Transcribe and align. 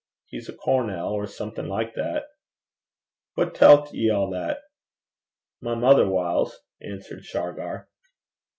He's 0.25 0.49
a 0.49 0.53
cornel, 0.53 1.09
or 1.13 1.27
something 1.27 1.67
like 1.67 1.93
that.' 1.93 2.25
'Wha 3.37 3.51
tellt 3.51 3.93
ye 3.93 4.09
a' 4.09 4.31
that?' 4.31 4.61
'My 5.61 5.75
mither 5.75 6.07
whiles,' 6.09 6.59
answered 6.81 7.23
Shargar. 7.23 7.87